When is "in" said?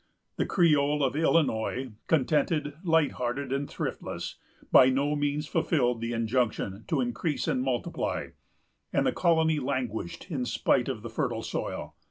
10.31-10.43